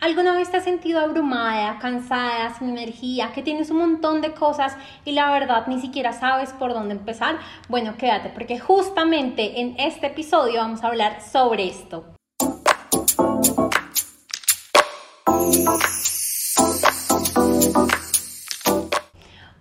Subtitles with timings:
[0.00, 4.74] ¿Alguna vez te has sentido abrumada, cansada, sin energía, que tienes un montón de cosas
[5.04, 7.38] y la verdad ni siquiera sabes por dónde empezar?
[7.68, 12.06] Bueno, quédate porque justamente en este episodio vamos a hablar sobre esto.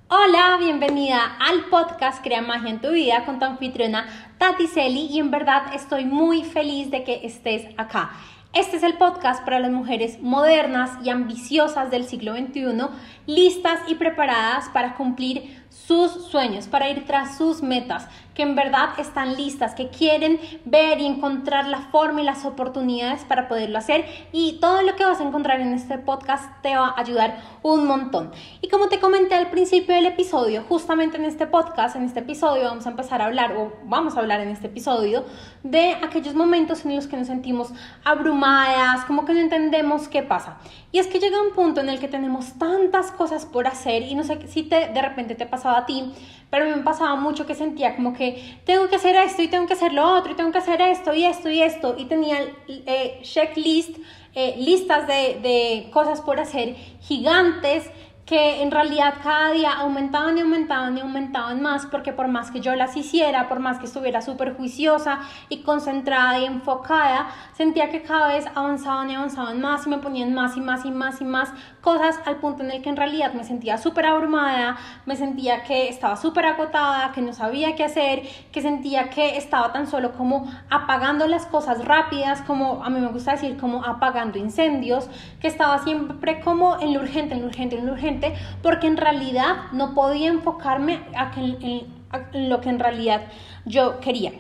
[0.07, 5.19] Hola, bienvenida al podcast Crea Magia en tu vida con tu anfitriona Tati Celi y
[5.19, 8.11] en verdad estoy muy feliz de que estés acá.
[8.51, 12.87] Este es el podcast para las mujeres modernas y ambiciosas del siglo XXI,
[13.27, 18.07] listas y preparadas para cumplir sus sueños, para ir tras sus metas,
[18.39, 23.25] que en verdad están listas, que quieren ver y encontrar la forma y las oportunidades
[23.25, 24.05] para poderlo hacer.
[24.31, 27.85] Y todo lo que vas a encontrar en este podcast te va a ayudar un
[27.85, 28.31] montón.
[28.61, 32.63] Y como te comenté al principio del episodio, justamente en este podcast, en este episodio
[32.63, 35.25] vamos a empezar a hablar, o vamos a hablar en este episodio,
[35.63, 37.73] de aquellos momentos en los que nos sentimos
[38.05, 40.59] abrumadas, como que no entendemos qué pasa.
[40.93, 44.15] Y es que llega un punto en el que tenemos tantas cosas por hacer y
[44.15, 46.13] no sé si te, de repente te pasaba a ti,
[46.49, 49.73] pero me pasaba mucho que sentía como que tengo que hacer esto y tengo que
[49.73, 53.19] hacer lo otro y tengo que hacer esto y esto y esto y tenía eh,
[53.21, 53.97] checklist,
[54.33, 57.89] eh, listas de, de cosas por hacer gigantes
[58.29, 62.61] que en realidad cada día aumentaban y aumentaban y aumentaban más, porque por más que
[62.61, 68.03] yo las hiciera, por más que estuviera súper juiciosa y concentrada y enfocada, sentía que
[68.03, 71.25] cada vez avanzaban y avanzaban más y me ponían más y más y más y
[71.25, 71.49] más
[71.89, 75.89] cosas al punto en el que en realidad me sentía súper abrumada, me sentía que
[75.89, 80.47] estaba súper agotada, que no sabía qué hacer, que sentía que estaba tan solo como
[80.69, 85.09] apagando las cosas rápidas, como a mí me gusta decir como apagando incendios,
[85.41, 88.97] que estaba siempre como en lo urgente, en lo urgente, en lo urgente porque en
[88.97, 90.99] realidad no podía enfocarme
[91.35, 93.21] en lo que en realidad
[93.65, 94.31] yo quería.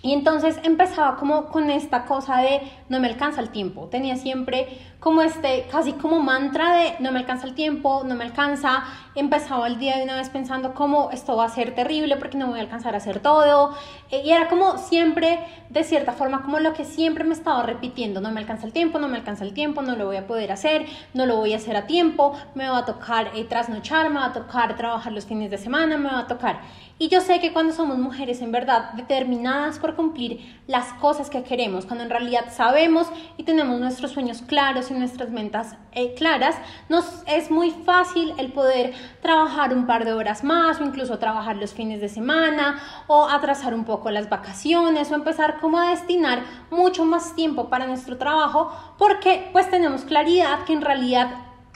[0.00, 3.88] Y entonces empezaba como con esta cosa de no me alcanza el tiempo.
[3.88, 8.24] Tenía siempre como este, casi como mantra de no me alcanza el tiempo, no me
[8.24, 8.82] alcanza.
[9.14, 12.48] Empezaba el día de una vez pensando cómo esto va a ser terrible porque no
[12.48, 13.76] voy a alcanzar a hacer todo.
[14.10, 15.38] Eh, y era como siempre,
[15.70, 18.20] de cierta forma, como lo que siempre me estaba repitiendo.
[18.20, 20.50] No me alcanza el tiempo, no me alcanza el tiempo, no lo voy a poder
[20.50, 24.18] hacer, no lo voy a hacer a tiempo, me va a tocar eh, trasnochar, me
[24.18, 26.60] va a tocar trabajar los fines de semana, me va a tocar.
[27.00, 31.44] Y yo sé que cuando somos mujeres en verdad determinadas por cumplir las cosas que
[31.44, 33.06] queremos, cuando en realidad sabemos
[33.36, 36.56] y tenemos nuestros sueños claros y nuestras metas eh, claras,
[36.88, 41.56] nos es muy fácil el poder trabajar un par de horas más o incluso trabajar
[41.56, 46.42] los fines de semana o atrasar un poco las vacaciones o empezar como a destinar
[46.70, 51.28] mucho más tiempo para nuestro trabajo porque pues tenemos claridad que en realidad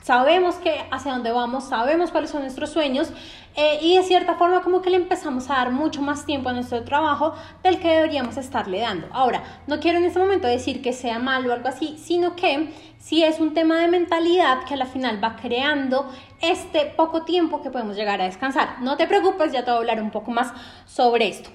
[0.02, 3.12] sabemos que hacia dónde vamos, sabemos cuáles son nuestros sueños
[3.54, 6.52] eh, y de cierta forma como que le empezamos a dar mucho más tiempo a
[6.52, 9.08] nuestro trabajo del que deberíamos estarle dando.
[9.12, 12.72] Ahora, no quiero en este momento decir que sea malo o algo así, sino que
[12.98, 16.10] si es un tema de mentalidad que a la final va creando
[16.40, 18.80] este poco tiempo que podemos llegar a descansar.
[18.80, 20.52] No te preocupes, ya te voy a hablar un poco más
[20.86, 21.50] sobre esto.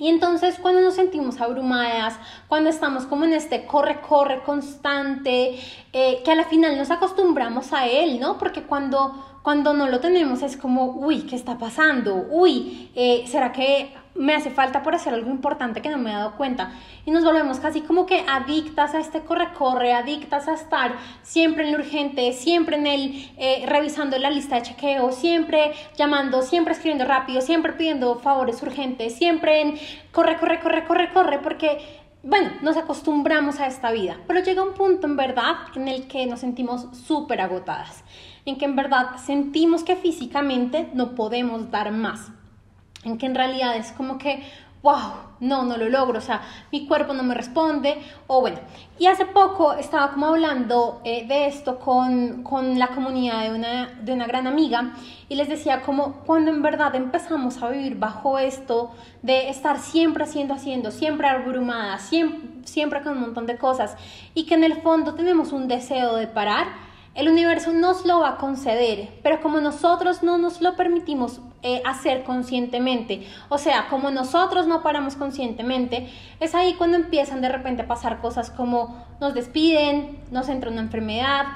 [0.00, 5.60] Y entonces cuando nos sentimos abrumadas, cuando estamos como en este corre-corre constante,
[5.92, 8.38] eh, que a la final nos acostumbramos a él, ¿no?
[8.38, 12.26] Porque cuando cuando no lo tenemos es como, uy, ¿qué está pasando?
[12.30, 16.12] Uy, eh, ¿será que me hace falta por hacer algo importante que no me he
[16.12, 16.72] dado cuenta?
[17.06, 20.92] Y nos volvemos casi como que adictas a este corre-corre, adictas a estar
[21.22, 26.42] siempre en lo urgente, siempre en el, eh, revisando la lista de chequeo, siempre llamando,
[26.42, 29.78] siempre escribiendo rápido, siempre pidiendo favores urgentes, siempre en
[30.12, 31.78] corre, corre, corre, corre, corre, porque
[32.22, 36.26] bueno, nos acostumbramos a esta vida, pero llega un punto en verdad en el que
[36.26, 38.04] nos sentimos súper agotadas
[38.44, 42.28] en que en verdad sentimos que físicamente no podemos dar más,
[43.04, 44.42] en que en realidad es como que,
[44.82, 48.58] wow, no, no lo logro, o sea, mi cuerpo no me responde, o bueno,
[48.98, 53.86] y hace poco estaba como hablando eh, de esto con, con la comunidad de una,
[54.02, 54.92] de una gran amiga
[55.28, 58.90] y les decía como cuando en verdad empezamos a vivir bajo esto
[59.22, 63.96] de estar siempre haciendo, haciendo, siempre abrumada, siempre, siempre con un montón de cosas
[64.34, 66.66] y que en el fondo tenemos un deseo de parar,
[67.14, 71.82] el universo nos lo va a conceder, pero como nosotros no nos lo permitimos eh,
[71.84, 76.08] hacer conscientemente, o sea, como nosotros no paramos conscientemente,
[76.38, 80.82] es ahí cuando empiezan de repente a pasar cosas como nos despiden, nos entra una
[80.82, 81.46] enfermedad,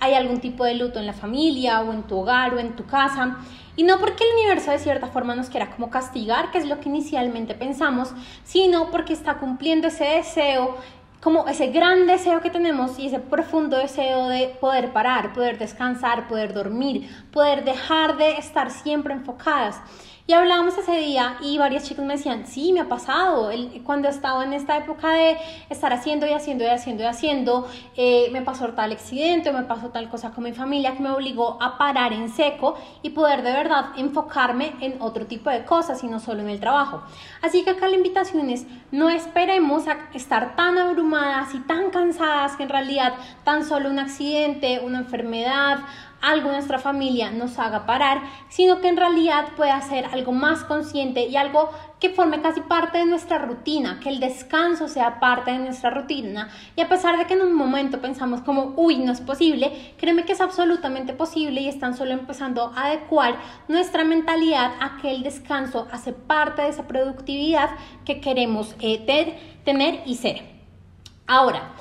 [0.00, 2.84] hay algún tipo de luto en la familia o en tu hogar o en tu
[2.84, 3.38] casa.
[3.76, 6.78] Y no porque el universo de cierta forma nos quiera como castigar, que es lo
[6.78, 8.12] que inicialmente pensamos,
[8.44, 10.76] sino porque está cumpliendo ese deseo
[11.24, 16.28] como ese gran deseo que tenemos y ese profundo deseo de poder parar, poder descansar,
[16.28, 19.80] poder dormir, poder dejar de estar siempre enfocadas.
[20.26, 24.08] Y hablábamos ese día y varios chicos me decían, sí, me ha pasado, el, cuando
[24.08, 25.36] estaba en esta época de
[25.68, 29.90] estar haciendo y haciendo y haciendo y haciendo, eh, me pasó tal accidente, me pasó
[29.90, 33.52] tal cosa con mi familia que me obligó a parar en seco y poder de
[33.52, 37.02] verdad enfocarme en otro tipo de cosas y no solo en el trabajo.
[37.42, 42.56] Así que acá la invitación es, no esperemos a estar tan abrumadas y tan cansadas
[42.56, 43.12] que en realidad
[43.44, 45.80] tan solo un accidente, una enfermedad,
[46.24, 50.64] algo en nuestra familia nos haga parar, sino que en realidad pueda ser algo más
[50.64, 55.52] consciente y algo que forme casi parte de nuestra rutina, que el descanso sea parte
[55.52, 56.48] de nuestra rutina.
[56.76, 60.24] Y a pesar de que en un momento pensamos como, uy, no es posible, créeme
[60.24, 63.36] que es absolutamente posible y están solo empezando a adecuar
[63.68, 67.70] nuestra mentalidad a que el descanso hace parte de esa productividad
[68.04, 70.42] que queremos eh, tener y ser.
[71.26, 71.72] Ahora,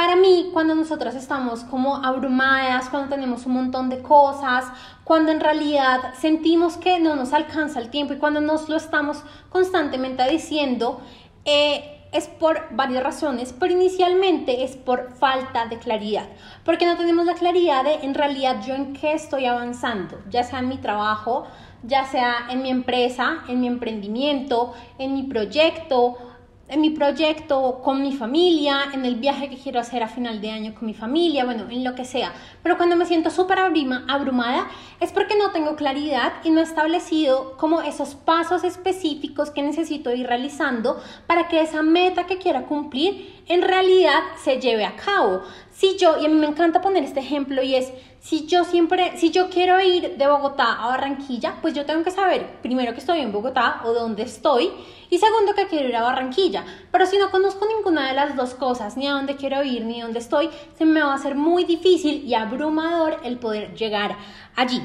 [0.00, 4.64] para mí, cuando nosotras estamos como abrumadas, cuando tenemos un montón de cosas,
[5.04, 9.22] cuando en realidad sentimos que no nos alcanza el tiempo y cuando nos lo estamos
[9.50, 11.02] constantemente diciendo,
[11.44, 16.30] eh, es por varias razones, pero inicialmente es por falta de claridad,
[16.64, 20.60] porque no tenemos la claridad de en realidad yo en qué estoy avanzando, ya sea
[20.60, 21.46] en mi trabajo,
[21.82, 26.29] ya sea en mi empresa, en mi emprendimiento, en mi proyecto
[26.70, 30.50] en mi proyecto con mi familia, en el viaje que quiero hacer a final de
[30.50, 32.32] año con mi familia, bueno, en lo que sea.
[32.62, 34.68] Pero cuando me siento súper abrumada
[35.00, 40.14] es porque no tengo claridad y no he establecido como esos pasos específicos que necesito
[40.14, 45.42] ir realizando para que esa meta que quiera cumplir en realidad se lleve a cabo.
[45.72, 49.16] Si yo, y a mí me encanta poner este ejemplo y es, si yo siempre,
[49.16, 53.00] si yo quiero ir de Bogotá a Barranquilla, pues yo tengo que saber primero que
[53.00, 54.70] estoy en Bogotá o dónde estoy
[55.08, 56.64] y segundo que quiero ir a Barranquilla.
[56.92, 60.02] Pero si no conozco ninguna de las dos cosas, ni a dónde quiero ir, ni
[60.02, 64.16] dónde estoy, se me va a hacer muy difícil y abrumador el poder llegar
[64.54, 64.82] allí.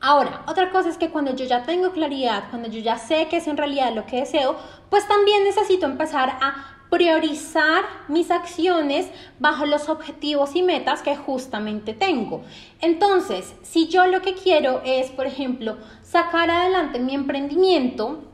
[0.00, 3.36] Ahora, otra cosa es que cuando yo ya tengo claridad, cuando yo ya sé que
[3.36, 4.56] es en realidad lo que deseo,
[4.90, 9.08] pues también necesito empezar a priorizar mis acciones
[9.38, 12.42] bajo los objetivos y metas que justamente tengo.
[12.82, 18.24] Entonces, si yo lo que quiero es, por ejemplo, sacar adelante mi emprendimiento,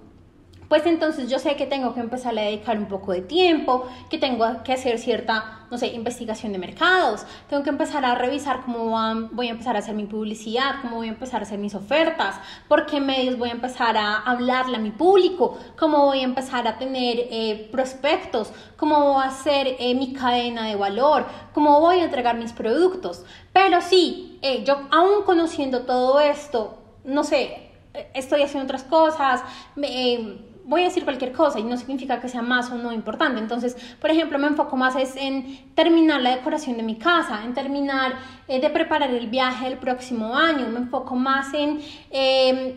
[0.69, 4.19] pues entonces yo sé que tengo que empezar a dedicar un poco de tiempo, que
[4.19, 8.91] tengo que hacer cierta, no sé, investigación de mercados, tengo que empezar a revisar cómo
[9.33, 12.37] voy a empezar a hacer mi publicidad, cómo voy a empezar a hacer mis ofertas,
[12.69, 16.69] por qué medios voy a empezar a hablarle a mi público, cómo voy a empezar
[16.69, 22.01] a tener eh, prospectos, cómo voy a hacer eh, mi cadena de valor, cómo voy
[22.01, 23.25] a entregar mis productos.
[23.53, 27.69] Pero sí, eh, yo aún conociendo todo esto, no sé,
[28.15, 29.43] estoy haciendo otras cosas,
[29.75, 33.41] me voy a decir cualquier cosa y no significa que sea más o no importante.
[33.41, 37.55] Entonces, por ejemplo, me enfoco más es en terminar la decoración de mi casa, en
[37.55, 38.13] terminar
[38.47, 41.81] eh, de preparar el viaje del próximo año, me enfoco más en
[42.11, 42.77] em,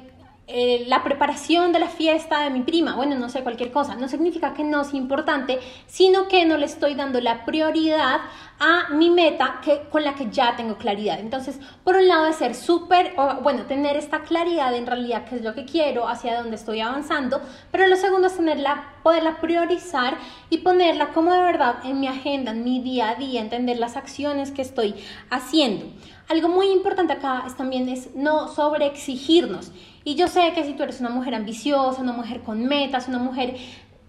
[0.53, 4.07] eh, la preparación de la fiesta de mi prima, bueno, no sé, cualquier cosa, no
[4.07, 8.21] significa que no sea importante, sino que no le estoy dando la prioridad
[8.59, 11.19] a mi meta que, con la que ya tengo claridad.
[11.19, 15.42] Entonces, por un lado es ser súper, bueno, tener esta claridad en realidad qué es
[15.42, 20.18] lo que quiero, hacia dónde estoy avanzando, pero lo segundo es tenerla, poderla priorizar
[20.50, 23.98] y ponerla como de verdad en mi agenda, en mi día a día, entender las
[23.98, 24.95] acciones que estoy
[25.30, 25.86] haciendo.
[26.31, 29.71] Algo muy importante acá es también es no sobreexigirnos.
[30.03, 33.19] Y yo sé que si tú eres una mujer ambiciosa, una mujer con metas, una
[33.19, 33.56] mujer,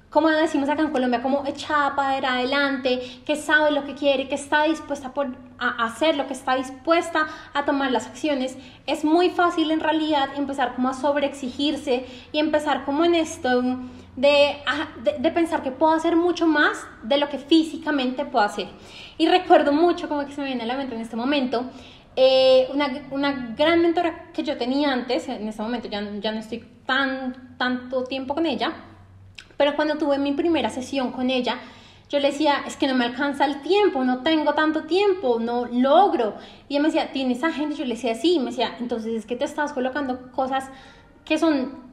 [0.09, 4.35] como decimos acá en Colombia, como echada para adelante, que sabe lo que quiere, que
[4.35, 5.29] está dispuesta por,
[5.59, 8.57] a hacer lo que está dispuesta a tomar las acciones,
[8.87, 13.63] es muy fácil en realidad empezar como a sobreexigirse y empezar como en esto
[14.17, 14.57] de,
[15.03, 18.69] de, de, pensar que puedo hacer mucho más de lo que físicamente puedo hacer.
[19.19, 21.71] Y recuerdo mucho, como que se me viene a la mente en este momento,
[22.17, 26.41] eh, una, una, gran mentora que yo tenía antes, en ese momento ya, ya no
[26.41, 28.73] estoy tan, tanto tiempo con ella,
[29.57, 31.59] pero cuando tuve mi primera sesión con ella,
[32.13, 35.65] yo le decía, es que no me alcanza el tiempo, no tengo tanto tiempo, no
[35.65, 36.35] logro.
[36.69, 37.75] Y ella me decía, ¿tienes agenda?
[37.75, 38.35] Yo le decía, sí.
[38.35, 40.69] Y me decía, entonces es que te estás colocando cosas
[41.25, 41.92] que son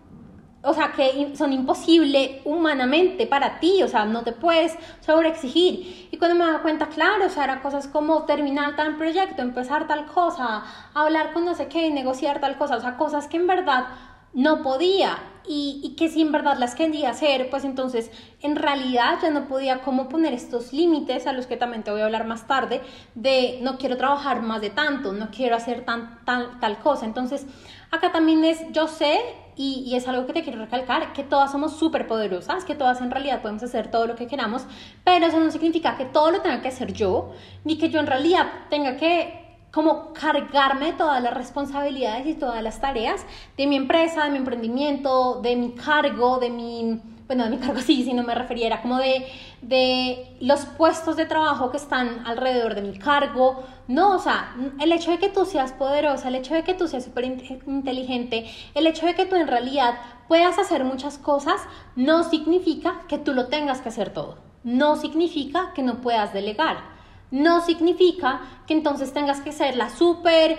[0.62, 6.10] o sea, que son imposibles humanamente para ti, o sea, no te puedes sobreexigir.
[6.12, 9.88] Y cuando me daba cuenta, claro, o sea, eran cosas como terminar tal proyecto, empezar
[9.88, 10.64] tal cosa,
[10.94, 13.86] hablar con no sé qué, negociar tal cosa, o sea, cosas que en verdad
[14.34, 15.18] no podía
[15.48, 19.48] y, y, que si en verdad las quería hacer, pues entonces en realidad ya no
[19.48, 22.82] podía como poner estos límites a los que también te voy a hablar más tarde,
[23.16, 27.06] de no quiero trabajar más de tanto, no quiero hacer tan, tal, tal cosa.
[27.06, 27.48] Entonces
[27.90, 29.20] acá también es, yo sé
[29.56, 33.12] y, es algo que te quiero recalcar, que todas somos súper poderosas, que todas en
[33.12, 34.66] realidad podemos hacer todo lo que queramos,
[35.04, 37.34] pero eso no significa que todo lo tenga que hacer yo,
[37.66, 39.39] ni que yo en realidad tenga que
[39.72, 45.42] como cargarme todas las responsabilidades y todas las tareas de mi empresa, de mi emprendimiento,
[45.42, 48.98] de mi cargo, de mi, bueno, de mi cargo sí, si no me refiriera, como
[48.98, 49.28] de,
[49.62, 53.64] de los puestos de trabajo que están alrededor de mi cargo.
[53.88, 56.88] No, o sea, el hecho de que tú seas poderosa, el hecho de que tú
[56.88, 59.96] seas súper inteligente, el hecho de que tú en realidad
[60.28, 61.62] puedas hacer muchas cosas,
[61.96, 64.38] no significa que tú lo tengas que hacer todo.
[64.64, 66.99] No significa que no puedas delegar
[67.32, 70.58] no significa que entonces tengas que ser la súper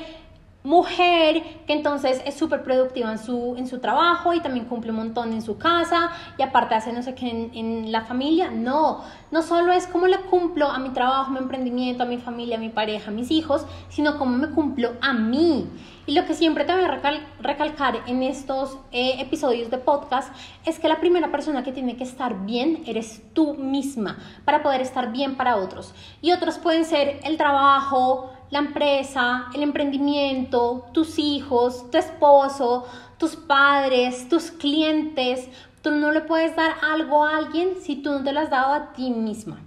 [0.63, 4.99] mujer que entonces es súper productiva en su, en su trabajo y también cumple un
[4.99, 8.51] montón en su casa y aparte hace no sé qué en, la familia.
[8.51, 12.19] No, no solo es cómo le cumplo a mi trabajo, a mi emprendimiento, a mi
[12.19, 15.69] familia, a mi pareja, a mis hijos, sino cómo me cumplo a mí.
[16.07, 17.01] Y lo que siempre te voy a
[17.41, 22.05] recalcar en estos eh, episodios de podcast es que la primera persona que tiene que
[22.05, 25.95] estar bien eres tú misma para poder estar bien para otros.
[26.21, 32.87] Y otros pueden ser el trabajo, la empresa, el emprendimiento, tus hijos, tu esposo,
[33.19, 35.49] tus padres, tus clientes.
[35.83, 38.75] Tú no le puedes dar algo a alguien si tú no te lo has dado
[38.75, 39.61] a ti misma.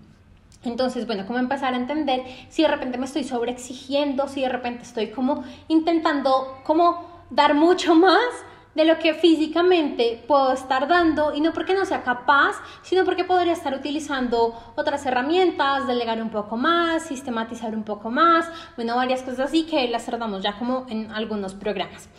[0.63, 4.83] Entonces, bueno, ¿cómo empezar a entender si de repente me estoy sobreexigiendo, si de repente
[4.83, 8.19] estoy como intentando como dar mucho más
[8.75, 13.23] de lo que físicamente puedo estar dando y no porque no sea capaz, sino porque
[13.23, 19.21] podría estar utilizando otras herramientas, delegar un poco más, sistematizar un poco más, bueno, varias
[19.21, 22.09] cosas así que las tratamos ya como en algunos programas.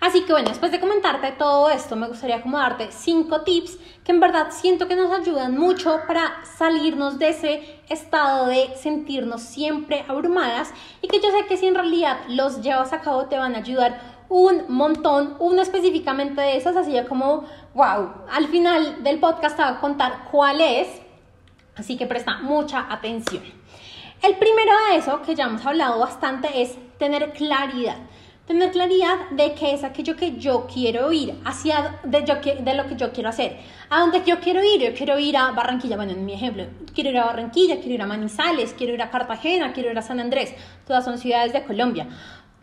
[0.00, 4.12] Así que bueno, después de comentarte todo esto, me gustaría como darte cinco tips que
[4.12, 10.04] en verdad siento que nos ayudan mucho para salirnos de ese estado de sentirnos siempre
[10.08, 13.54] abrumadas y que yo sé que si en realidad los llevas a cabo te van
[13.54, 19.56] a ayudar un montón, uno específicamente de esas, así como, wow, al final del podcast
[19.56, 20.88] te voy a contar cuál es,
[21.76, 23.44] así que presta mucha atención.
[24.20, 27.94] El primero de eso, que ya hemos hablado bastante, es tener claridad.
[28.44, 32.88] Tener claridad de qué es aquello que yo quiero ir, hacia de, yo, de lo
[32.88, 33.60] que yo quiero hacer.
[33.88, 37.10] A dónde yo quiero ir, yo quiero ir a Barranquilla, bueno, en mi ejemplo, quiero
[37.10, 40.18] ir a Barranquilla, quiero ir a Manizales, quiero ir a Cartagena, quiero ir a San
[40.18, 40.56] Andrés,
[40.88, 42.08] todas son ciudades de Colombia.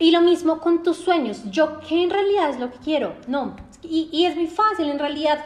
[0.02, 1.44] Y lo mismo con tus sueños.
[1.52, 3.14] Yo, ¿qué en realidad es lo que quiero?
[3.28, 3.56] No.
[3.84, 5.46] Y, es muy fácil, en realidad.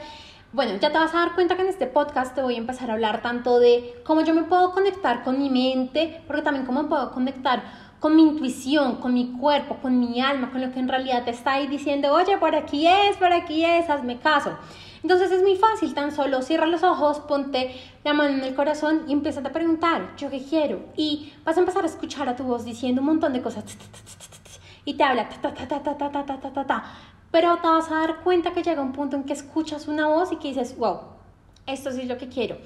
[0.53, 2.89] Bueno, ya te vas a dar cuenta que en este podcast te voy a empezar
[2.89, 6.87] a hablar tanto de cómo yo me puedo conectar con mi mente, porque también cómo
[6.87, 7.63] puedo conectar
[7.99, 11.31] con mi intuición, con mi cuerpo, con mi alma, con lo que en realidad te
[11.31, 14.57] está ahí diciendo, oye, por aquí es, por aquí es, hazme caso.
[15.03, 19.03] Entonces es muy fácil, tan solo cierra los ojos, ponte la mano en el corazón
[19.09, 20.79] y empieza a preguntar, ¿yo qué quiero?
[20.95, 23.65] Y vas a empezar a escuchar a tu voz diciendo un montón de cosas
[24.85, 26.83] y te habla ta, ta, ta, ta, ta, ta, ta, ta, ta, ta.
[27.31, 30.31] Pero te vas a dar cuenta que llega un punto en que escuchas una voz
[30.31, 30.99] y que dices, wow,
[31.65, 32.57] esto sí es lo que quiero.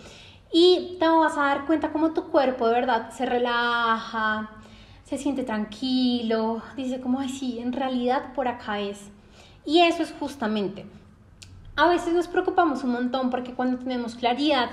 [0.51, 4.51] Y te vas a dar cuenta cómo tu cuerpo de verdad se relaja,
[5.05, 9.09] se siente tranquilo, dice como, ay, sí, en realidad por acá es.
[9.65, 10.85] Y eso es justamente.
[11.75, 14.69] A veces nos preocupamos un montón porque cuando tenemos claridad,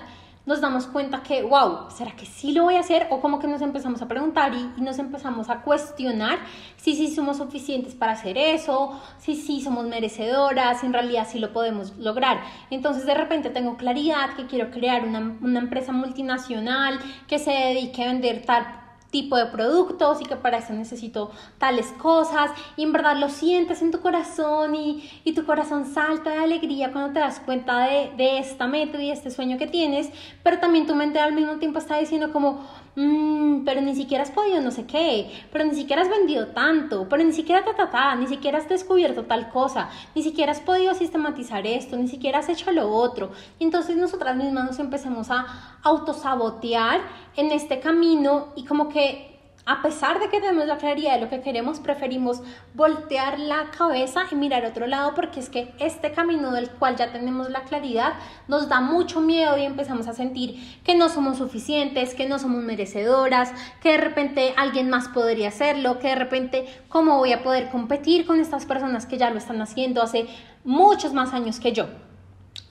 [0.47, 3.09] nos damos cuenta que, wow, ¿será que sí lo voy a hacer?
[3.11, 6.39] O como que nos empezamos a preguntar y, nos empezamos a cuestionar
[6.77, 11.41] si sí somos suficientes para hacer eso, si sí somos merecedoras, si en realidad sí
[11.41, 12.41] lo podemos lograr.
[12.71, 18.05] Entonces de repente tengo claridad que quiero crear una, una empresa multinacional que se dedique
[18.05, 22.51] a vender tal tipo de productos y que para eso necesito tales cosas.
[22.77, 26.93] Y en verdad lo sientes en tu corazón y, y tu corazón salta de alegría
[26.93, 30.11] cuando te das cuenta de, de esta meta y este sueño que tienes,
[30.43, 32.65] pero también tu mente al mismo tiempo está diciendo como,
[32.97, 37.09] mmm, pero ni siquiera has podido no sé qué, pero ni siquiera has vendido tanto,
[37.09, 40.61] pero ni siquiera ta, ta, ta, ni siquiera has descubierto tal cosa, ni siquiera has
[40.61, 43.31] podido sistematizar esto, ni siquiera has hecho lo otro.
[43.59, 47.01] Y entonces nosotras mismas nos empezamos a autosabotear
[47.37, 49.36] en este camino y como que
[49.69, 52.41] a pesar de que tenemos la claridad de lo que queremos, preferimos
[52.75, 57.11] voltear la cabeza y mirar otro lado porque es que este camino del cual ya
[57.11, 58.15] tenemos la claridad
[58.47, 62.63] nos da mucho miedo y empezamos a sentir que no somos suficientes, que no somos
[62.63, 67.69] merecedoras, que de repente alguien más podría hacerlo, que de repente cómo voy a poder
[67.69, 70.29] competir con estas personas que ya lo están haciendo hace
[70.63, 71.87] muchos más años que yo.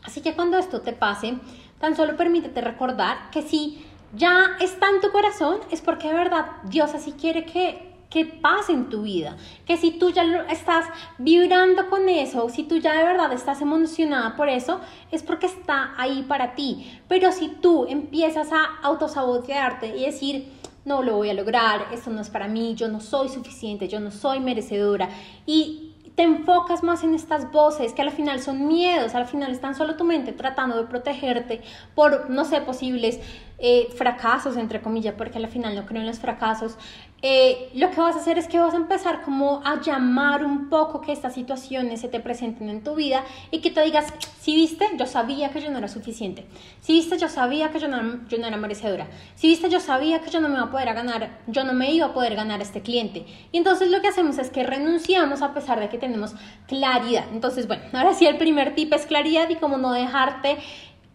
[0.06, 1.36] Así que cuando esto te pase,
[1.78, 3.86] tan solo permítete recordar que si
[4.16, 8.72] ya está en tu corazón, es porque de verdad Dios así quiere que, que pase
[8.72, 9.36] en tu vida.
[9.66, 10.86] Que si tú ya estás
[11.18, 14.80] vibrando con eso, si tú ya de verdad estás emocionada por eso,
[15.12, 17.00] es porque está ahí para ti.
[17.08, 20.52] Pero si tú empiezas a autosabotearte y decir,
[20.86, 24.00] no lo voy a lograr, esto no es para mí, yo no soy suficiente, yo
[24.00, 25.10] no soy merecedora
[25.46, 29.76] y te enfocas más en estas voces que al final son miedos, al final están
[29.76, 31.62] solo tu mente tratando de protegerte
[31.94, 33.20] por, no sé, posibles
[33.58, 36.78] eh, fracasos, entre comillas, porque al final no creo en los fracasos,
[37.27, 40.70] eh, lo que vas a hacer es que vas a empezar como a llamar un
[40.70, 44.53] poco que estas situaciones se te presenten en tu vida y que te digas, si
[44.53, 46.46] viste, yo sabía que yo no era suficiente.
[46.82, 49.08] Si viste, yo sabía que yo no, yo no era merecedora.
[49.34, 51.91] Si viste, yo sabía que yo no me iba a poder ganar, yo no me
[51.91, 53.25] iba a poder ganar este cliente.
[53.51, 56.36] Y entonces lo que hacemos es que renunciamos a pesar de que tenemos
[56.67, 57.25] claridad.
[57.32, 60.60] Entonces, bueno, ahora sí el primer tip es claridad y cómo no dejarte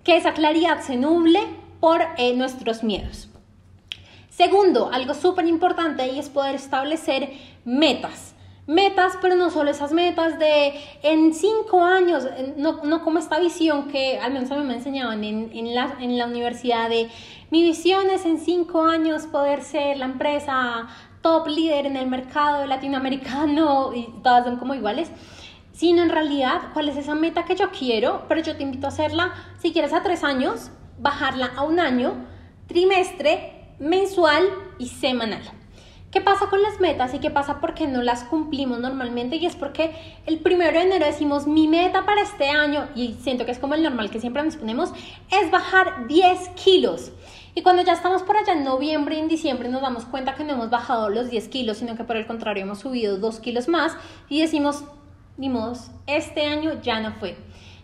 [0.03, 1.39] que esa claridad se nuble
[1.79, 3.30] por eh, nuestros miedos.
[4.31, 7.31] Segundo, algo súper importante y es poder establecer
[7.65, 8.35] metas.
[8.67, 13.89] Metas, pero no solo esas metas de en cinco años, no, no como esta visión
[13.89, 17.11] que al menos a mí me enseñaban en, en, la, en la universidad de
[17.51, 20.87] mi visión es en cinco años poder ser la empresa
[21.21, 25.11] top líder en el mercado latinoamericano y todas son como iguales
[25.73, 28.91] sino en realidad cuál es esa meta que yo quiero, pero yo te invito a
[28.91, 32.13] hacerla, si quieres a tres años, bajarla a un año,
[32.67, 34.45] trimestre mensual
[34.79, 35.43] y semanal.
[36.11, 39.37] ¿Qué pasa con las metas y qué pasa porque no las cumplimos normalmente?
[39.37, 39.93] Y es porque
[40.27, 43.75] el primero de enero decimos mi meta para este año, y siento que es como
[43.75, 44.91] el normal que siempre nos ponemos,
[45.31, 47.13] es bajar 10 kilos.
[47.55, 50.45] Y cuando ya estamos por allá en noviembre y en diciembre nos damos cuenta que
[50.45, 53.69] no hemos bajado los 10 kilos, sino que por el contrario hemos subido 2 kilos
[53.69, 53.97] más
[54.29, 54.85] y decimos,
[55.37, 55.75] ni modo,
[56.07, 57.37] este año ya no fue.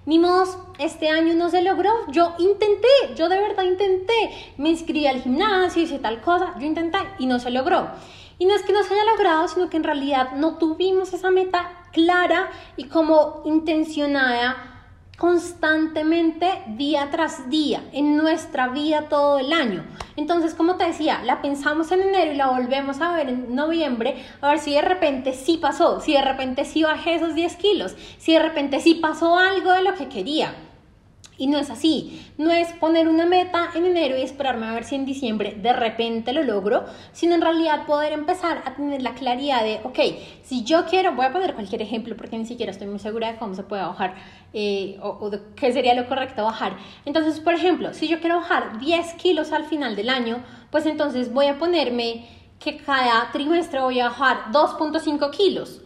[0.06, 1.90] Ni modo, este año no se logró.
[2.08, 4.54] Yo intenté, yo de verdad intenté.
[4.56, 7.88] Me inscribí al gimnasio, hice tal cosa, yo intenté y no se logró.
[8.38, 11.30] Y no es que no se haya logrado, sino que en realidad no tuvimos esa
[11.30, 14.75] meta clara y como intencionada
[15.16, 16.46] constantemente
[16.76, 19.84] día tras día en nuestra vida todo el año.
[20.16, 24.24] Entonces, como te decía, la pensamos en enero y la volvemos a ver en noviembre,
[24.40, 27.96] a ver si de repente sí pasó, si de repente sí bajé esos 10 kilos,
[28.18, 30.54] si de repente sí pasó algo de lo que quería.
[31.38, 34.84] Y no es así, no es poner una meta en enero y esperarme a ver
[34.84, 39.14] si en diciembre de repente lo logro, sino en realidad poder empezar a tener la
[39.14, 39.98] claridad de, ok,
[40.42, 43.38] si yo quiero, voy a poner cualquier ejemplo porque ni siquiera estoy muy segura de
[43.38, 44.14] cómo se puede bajar
[44.54, 46.76] eh, o, o de qué sería lo correcto bajar.
[47.04, 51.32] Entonces, por ejemplo, si yo quiero bajar 10 kilos al final del año, pues entonces
[51.32, 52.26] voy a ponerme
[52.58, 55.82] que cada trimestre voy a bajar 2.5 kilos.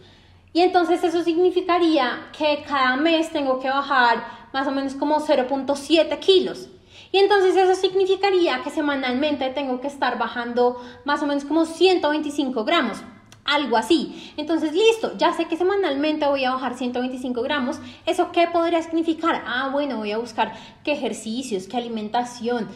[0.53, 6.19] Y entonces eso significaría que cada mes tengo que bajar más o menos como 0.7
[6.19, 6.69] kilos.
[7.11, 12.63] Y entonces eso significaría que semanalmente tengo que estar bajando más o menos como 125
[12.63, 12.99] gramos,
[13.43, 14.33] algo así.
[14.37, 17.79] Entonces, listo, ya sé que semanalmente voy a bajar 125 gramos.
[18.05, 19.43] ¿Eso qué podría significar?
[19.45, 22.69] Ah, bueno, voy a buscar qué ejercicios, qué alimentación,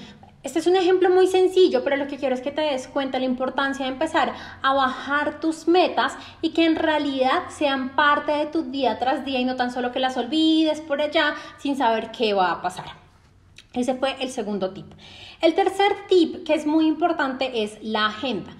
[0.45, 3.17] este es un ejemplo muy sencillo, pero lo que quiero es que te des cuenta
[3.17, 4.31] la importancia de empezar
[4.61, 9.39] a bajar tus metas y que en realidad sean parte de tu día tras día
[9.39, 12.85] y no tan solo que las olvides por allá sin saber qué va a pasar.
[13.73, 14.85] Ese fue el segundo tip.
[15.41, 18.51] El tercer tip que es muy importante es la agenda.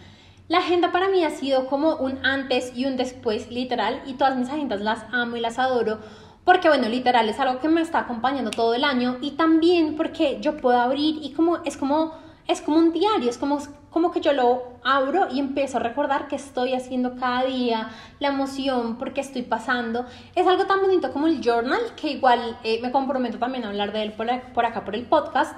[0.48, 4.36] La agenda para mí ha sido como un antes y un después literal y todas
[4.36, 6.00] mis agendas las amo y las adoro
[6.46, 10.38] porque bueno, literal es algo que me está acompañando todo el año y también porque
[10.40, 12.14] yo puedo abrir y como es como
[12.48, 13.60] es como un diario, es como
[13.96, 18.28] como que yo lo abro y empiezo a recordar que estoy haciendo cada día, la
[18.28, 20.06] emoción, porque estoy pasando.
[20.36, 23.94] Es algo tan bonito como el journal, que igual eh, me comprometo también a hablar
[23.94, 25.56] de él por, por acá, por el podcast,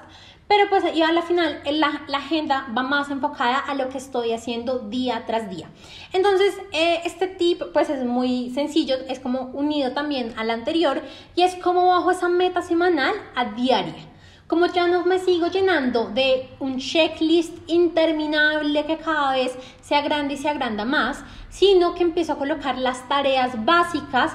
[0.47, 3.97] pero pues y a la final la, la, agenda va más enfocada a lo que
[3.97, 5.69] estoy haciendo día tras día.
[6.13, 11.01] Entonces, eh, este tip pues es muy sencillo, es como unido también al anterior
[11.35, 14.05] y es como bajo esa meta semanal a diaria.
[14.47, 20.33] Como ya no me sigo llenando de un checklist interminable que cada vez se agranda
[20.33, 24.31] y se agranda más, sino que empiezo a colocar las tareas básicas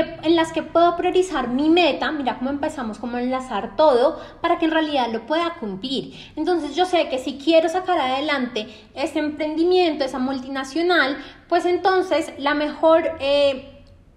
[0.00, 4.64] en las que puedo priorizar mi meta, mira cómo empezamos como enlazar todo para que
[4.64, 6.14] en realidad lo pueda cumplir.
[6.36, 12.54] Entonces yo sé que si quiero sacar adelante ese emprendimiento, esa multinacional, pues entonces la
[12.54, 13.12] mejor...
[13.20, 13.70] Eh,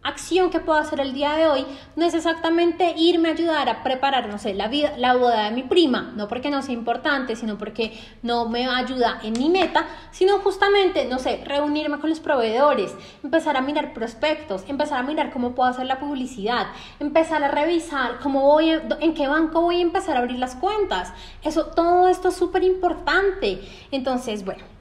[0.07, 1.65] acción que puedo hacer el día de hoy
[1.95, 5.51] no es exactamente irme a ayudar a preparar, no sé, la, vida, la boda de
[5.51, 9.85] mi prima, no porque no sea importante, sino porque no me ayuda en mi meta,
[10.11, 15.31] sino justamente, no sé, reunirme con los proveedores, empezar a mirar prospectos, empezar a mirar
[15.31, 16.67] cómo puedo hacer la publicidad,
[16.99, 21.11] empezar a revisar cómo voy, en qué banco voy a empezar a abrir las cuentas.
[21.43, 23.61] Eso, todo esto es súper importante.
[23.91, 24.76] Entonces, bueno,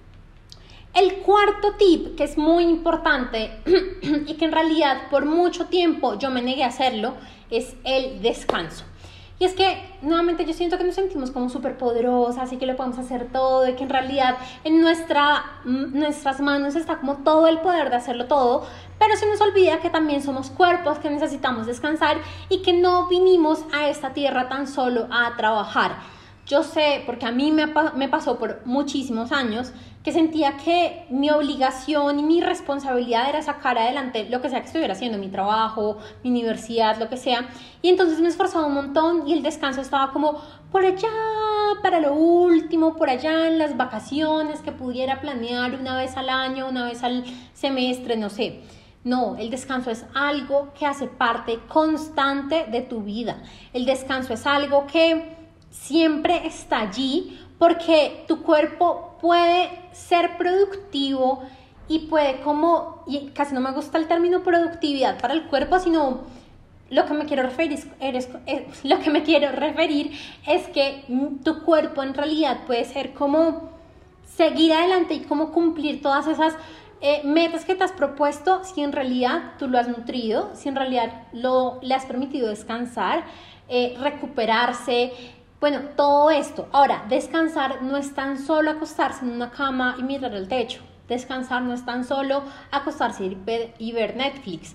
[0.96, 3.61] el cuarto tip, que es muy importante
[4.02, 7.14] y que en realidad por mucho tiempo yo me negué a hacerlo,
[7.50, 8.85] es el descanso.
[9.38, 12.74] Y es que nuevamente yo siento que nos sentimos como súper poderosas y que lo
[12.74, 17.46] podemos hacer todo y que en realidad en nuestra, mm, nuestras manos está como todo
[17.46, 18.66] el poder de hacerlo todo,
[18.98, 22.16] pero se nos olvida que también somos cuerpos que necesitamos descansar
[22.48, 27.32] y que no vinimos a esta tierra tan solo a trabajar yo sé, porque a
[27.32, 29.72] mí me, me pasó por muchísimos años,
[30.07, 34.69] que sentía que mi obligación y mi responsabilidad era sacar adelante lo que sea que
[34.69, 37.49] estuviera haciendo, mi trabajo, mi universidad, lo que sea.
[37.83, 40.40] Y entonces me esforzaba un montón y el descanso estaba como
[40.71, 41.09] por allá,
[41.83, 46.69] para lo último, por allá en las vacaciones que pudiera planear una vez al año,
[46.69, 48.61] una vez al semestre, no sé.
[49.03, 53.42] No, el descanso es algo que hace parte constante de tu vida.
[53.73, 55.35] El descanso es algo que
[55.69, 61.42] siempre está allí porque tu cuerpo puede ser productivo
[61.88, 66.24] y puede como, y casi no me gusta el término productividad para el cuerpo, sino
[66.90, 68.29] lo que me quiero referir es,
[68.85, 70.12] lo que me quiero referir
[70.46, 71.05] es que
[71.44, 73.70] tu cuerpo en realidad puede ser como
[74.37, 76.55] seguir adelante y como cumplir todas esas
[77.00, 80.76] eh, metas que te has propuesto si en realidad tú lo has nutrido, si en
[80.76, 83.24] realidad lo, le has permitido descansar,
[83.68, 85.12] eh, recuperarse,
[85.59, 86.69] bueno, todo esto.
[86.73, 90.83] Ahora, descansar no es tan solo acostarse en una cama y mirar el techo.
[91.09, 93.37] Descansar no es tan solo acostarse
[93.79, 94.75] y ver Netflix.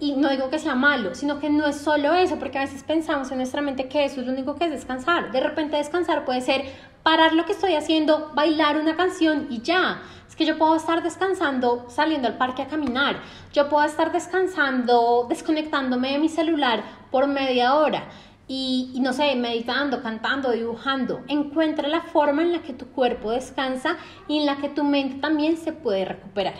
[0.00, 2.82] Y no digo que sea malo, sino que no es solo eso, porque a veces
[2.82, 5.32] pensamos en nuestra mente que eso es lo único que es descansar.
[5.32, 6.64] De repente descansar puede ser
[7.02, 10.00] parar lo que estoy haciendo, bailar una canción y ya.
[10.26, 13.16] Es que yo puedo estar descansando saliendo al parque a caminar.
[13.52, 18.04] Yo puedo estar descansando, desconectándome de mi celular por media hora
[18.46, 21.22] y, no sé, meditando, cantando, dibujando.
[21.28, 23.96] Encuentra la forma en la que tu cuerpo descansa
[24.28, 26.54] y en la que tu mente también se puede recuperar.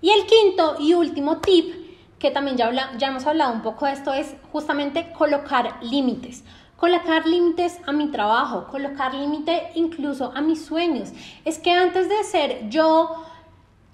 [0.00, 1.74] Y el quinto y último tip,
[2.18, 6.44] que también ya, ya hemos hablado un poco de esto, es justamente colocar límites.
[6.76, 11.10] Colocar límites a mi trabajo, colocar límite incluso a mis sueños.
[11.46, 13.24] Es que antes de ser yo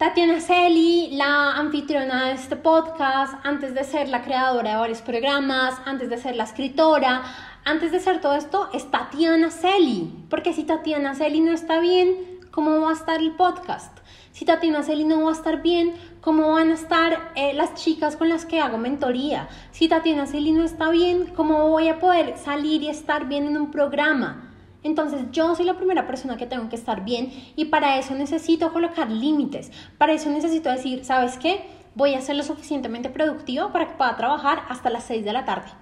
[0.03, 5.81] Tatiana Celi, la anfitriona de este podcast, antes de ser la creadora de varios programas,
[5.85, 7.23] antes de ser la escritora,
[7.65, 10.13] antes de ser todo esto, es Tatiana Celi.
[10.29, 13.97] Porque si Tatiana Celi no está bien, ¿cómo va a estar el podcast?
[14.33, 18.17] Si Tatiana Celi no va a estar bien, ¿cómo van a estar eh, las chicas
[18.17, 19.49] con las que hago mentoría?
[19.71, 23.57] Si Tatiana Celi no está bien, ¿cómo voy a poder salir y estar bien en
[23.57, 24.52] un programa?
[24.83, 28.73] Entonces yo soy la primera persona que tengo que estar bien y para eso necesito
[28.73, 31.65] colocar límites, para eso necesito decir, ¿sabes qué?
[31.95, 35.45] Voy a ser lo suficientemente productivo para que pueda trabajar hasta las 6 de la
[35.45, 35.82] tarde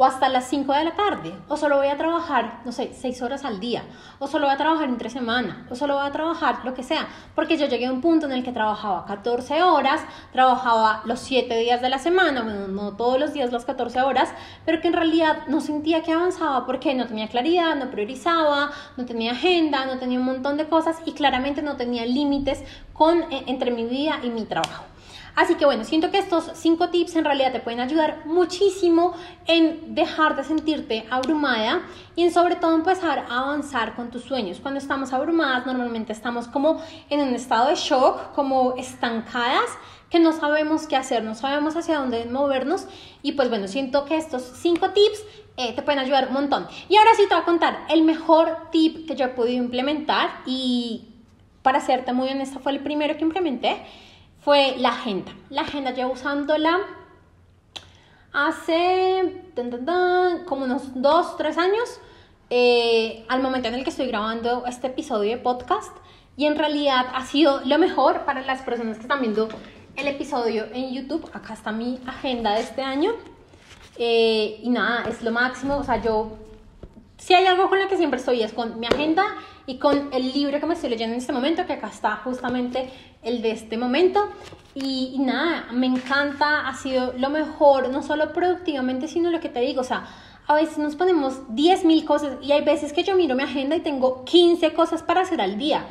[0.00, 3.20] o hasta las 5 de la tarde, o solo voy a trabajar, no sé, 6
[3.20, 3.82] horas al día,
[4.18, 7.06] o solo voy a trabajar entre semana, o solo voy a trabajar lo que sea,
[7.34, 10.00] porque yo llegué a un punto en el que trabajaba 14 horas,
[10.32, 14.30] trabajaba los 7 días de la semana, bueno, no todos los días las 14 horas,
[14.64, 19.04] pero que en realidad no sentía que avanzaba porque no tenía claridad, no priorizaba, no
[19.04, 23.44] tenía agenda, no tenía un montón de cosas y claramente no tenía límites con, eh,
[23.48, 24.89] entre mi vida y mi trabajo.
[25.40, 29.14] Así que bueno, siento que estos cinco tips en realidad te pueden ayudar muchísimo
[29.46, 31.80] en dejar de sentirte abrumada
[32.14, 34.58] y en sobre todo empezar a avanzar con tus sueños.
[34.60, 39.64] Cuando estamos abrumadas normalmente estamos como en un estado de shock, como estancadas
[40.10, 42.86] que no sabemos qué hacer, no sabemos hacia dónde movernos
[43.22, 45.24] y pues bueno, siento que estos cinco tips
[45.56, 46.68] eh, te pueden ayudar un montón.
[46.90, 50.42] Y ahora sí te voy a contar el mejor tip que yo he podido implementar
[50.44, 51.06] y
[51.62, 53.82] para serte muy honesta fue el primero que implementé
[54.40, 55.32] fue la agenda.
[55.50, 56.78] La agenda llevo usándola
[58.32, 59.44] hace
[60.46, 62.00] como unos dos, tres años,
[62.48, 65.96] eh, al momento en el que estoy grabando este episodio de podcast.
[66.36, 69.48] Y en realidad ha sido lo mejor para las personas que están viendo
[69.96, 71.28] el episodio en YouTube.
[71.34, 73.12] Acá está mi agenda de este año.
[73.98, 75.76] Eh, y nada, es lo máximo.
[75.76, 76.38] O sea, yo,
[77.18, 79.26] si hay algo con lo que siempre estoy es con mi agenda
[79.70, 82.90] y con el libro que me estoy leyendo en este momento, que acá está justamente
[83.22, 84.28] el de este momento.
[84.74, 89.60] Y, nada, me encanta, ha sido lo mejor, no solo productivamente, sino lo que te
[89.60, 90.08] digo, o sea,
[90.48, 93.80] a veces nos ponemos 10.000 cosas y hay veces que yo miro mi agenda y
[93.80, 95.84] tengo 15 cosas para hacer al día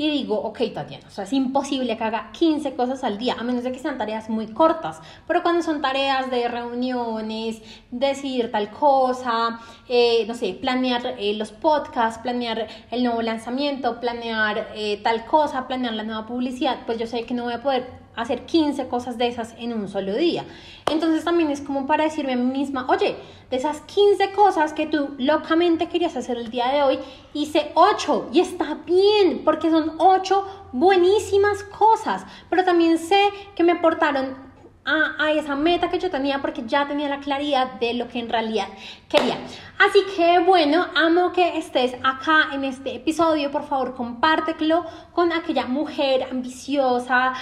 [0.00, 3.42] y digo, ok, Tatiana, o sea, es imposible que haga 15 cosas al día, a
[3.42, 7.60] menos de que sean tareas muy cortas, pero cuando son tareas de reuniones,
[7.90, 9.60] decidir tal cosa,
[9.90, 15.68] eh, no sé, planear eh, los podcasts, planear el nuevo lanzamiento, planear eh, tal cosa,
[15.68, 19.18] planear la nueva publicidad, pues yo sé que no voy a poder hacer 15 cosas
[19.18, 20.44] de esas en un solo día.
[20.90, 23.16] Entonces también es como para decirme a mí misma, oye,
[23.50, 26.98] de esas 15 cosas que tú locamente querías hacer el día de hoy,
[27.34, 33.72] hice 8 y está bien, porque son 8 buenísimas cosas, pero también sé que me
[33.72, 34.50] aportaron
[34.84, 38.18] a, a, esa meta que yo tenía porque ya tenía la claridad de lo que
[38.18, 38.66] en realidad
[39.08, 39.36] quería.
[39.78, 45.66] Así que bueno, amo que estés acá en este episodio, por favor compártelo con aquella
[45.66, 47.34] mujer ambiciosa,